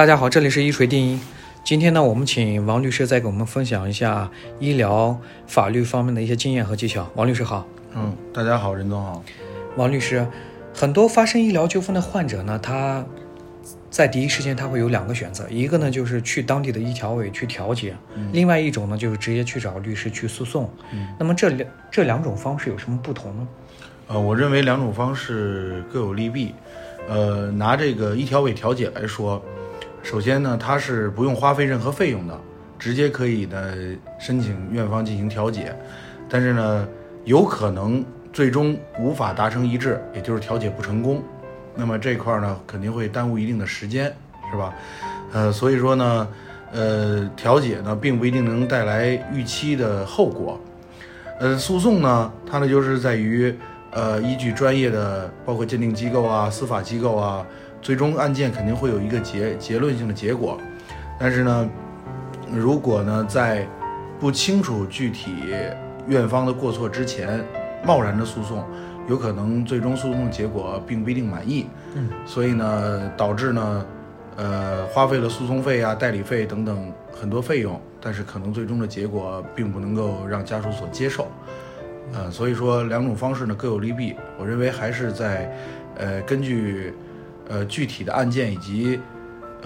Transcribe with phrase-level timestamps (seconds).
[0.00, 1.20] 大家好，这里是一锤定音。
[1.62, 7.06] 今天呢，我们请王律师再给我们分享一下医疗法律方面的一些经验和技巧。
[7.16, 7.66] 王律师好。
[7.94, 9.22] 嗯，大家好，任总好。
[9.76, 10.26] 王律师，
[10.72, 13.04] 很多发生医疗纠纷的患者呢，他
[13.90, 17.94] 在第一时间他会有两个选择，一个呢就是去当地的医调委去调解，
[18.32, 20.70] 另外一种呢就是直接去找律师去诉讼。
[20.94, 23.48] 嗯，那么这两这两种方式有什么不同呢？
[24.08, 26.54] 呃，我认为两种方式各有利弊。
[27.06, 29.42] 呃，拿这个医调委调解来说，
[30.02, 32.38] 首先呢，它是不用花费任何费用的，
[32.78, 33.74] 直接可以呢
[34.18, 35.74] 申请院方进行调解。
[36.28, 36.88] 但是呢，
[37.24, 41.22] 有可能最终无法达成一致，也就是调解不成功。
[41.74, 44.12] 那么这块儿呢，肯定会耽误一定的时间，
[44.50, 44.74] 是吧？
[45.32, 46.28] 呃，所以说呢，
[46.72, 50.58] 呃，调解呢并不一定能带来预期的后果。
[51.38, 53.54] 呃，诉讼呢，它呢就是在于。
[53.92, 57.44] 呃，依据专业的，包括鉴定机构啊、司法机构啊，
[57.80, 60.58] 最终案件肯定会有一个结结论性的结果。
[61.18, 61.68] 但是呢，
[62.52, 63.66] 如果呢在
[64.18, 65.32] 不清楚具体
[66.06, 67.44] 院方的过错之前，
[67.84, 68.64] 贸然的诉讼，
[69.08, 71.66] 有可能最终诉讼结果并不一定满意。
[71.94, 73.86] 嗯，所以呢，导致呢，
[74.36, 81.26] 呃，花费了诉讼费啊、代理费等等很多费用，但是可能最终的结果并不能够让家属所接受。
[82.12, 85.50] 呃，所以说两种方式呢各有利弊，我认为还是在，
[85.96, 86.92] 呃，根据，
[87.50, 88.98] 呃具体的案件以及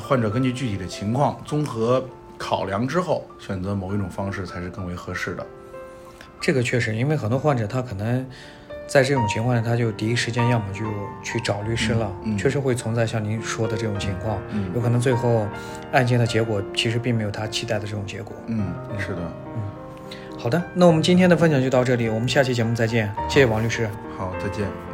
[0.00, 2.02] 患者根据具体的情况综合
[2.38, 5.46] 考量之后，选择某一种方式才是更为合适的。
[6.40, 8.26] 这个确实，因为很多患者他可能
[8.88, 10.84] 在这种情况下，他就第一时间要么就
[11.22, 14.38] 去找律师了，确实会存在像您说的这种情况，
[14.74, 15.46] 有可能最后
[15.92, 18.34] 案件的结果其实并没有他期待的这种结果。
[18.46, 19.20] 嗯，是的，
[19.54, 19.62] 嗯。
[20.36, 23.88] 好的，那我们今天的分享就到这里，我们下期节目再见，谢谢王律师。
[24.18, 24.91] 好，再见。